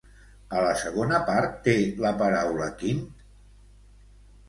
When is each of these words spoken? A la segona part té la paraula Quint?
A 0.59 0.63
la 0.67 0.71
segona 0.83 1.19
part 1.27 1.61
té 1.69 1.77
la 2.07 2.15
paraula 2.25 2.73
Quint? 2.83 3.07